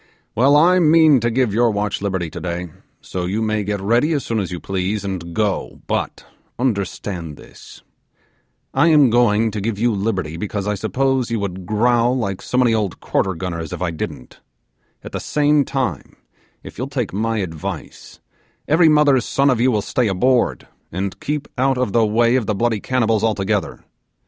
Well, 0.33 0.55
I 0.55 0.79
mean 0.79 1.19
to 1.19 1.29
give 1.29 1.53
your 1.53 1.69
watch 1.69 2.01
liberty 2.01 2.31
today, 2.31 2.71
so 3.01 3.27
you 3.27 3.39
may 3.39 3.63
get 3.63 3.79
ready 3.79 4.13
as 4.13 4.25
soon 4.25 4.39
all 4.39 4.45
you 4.47 4.59
please, 4.59 5.05
and 5.05 5.35
go; 5.35 5.79
but 5.85 6.25
understand 6.57 7.37
this, 7.37 7.83
I 8.73 8.87
am 8.87 9.11
going 9.11 9.51
to 9.51 9.61
give 9.61 9.77
you 9.77 9.93
liberty 9.93 10.37
because 10.37 10.65
I 10.65 10.73
suppose 10.73 11.29
you 11.29 11.39
would 11.39 11.67
growl 11.67 12.17
like 12.17 12.41
so 12.41 12.57
many 12.57 12.73
old 12.73 12.99
quarter 12.99 13.35
gunners 13.35 13.71
if 13.73 13.83
I 13.83 13.91
didn't; 13.91 14.39
at 15.03 15.11
the 15.11 15.19
same 15.19 15.63
time, 15.65 16.15
if 16.63 16.79
you'll 16.79 16.87
take 16.87 17.13
my 17.13 17.37
advice, 17.37 18.19
every 18.67 18.89
mother's 18.89 19.25
son 19.25 19.51
of 19.51 19.61
you 19.61 19.69
will 19.71 19.83
stay 19.83 20.07
aboard 20.07 20.67
and 20.91 21.19
keep 21.19 21.47
out 21.59 21.77
of 21.77 21.93
the 21.93 22.03
way 22.07 22.35
of 22.37 22.47
the 22.47 22.55
bloody 22.55 22.79
cannibals 22.79 23.23
altogether. 23.23 23.85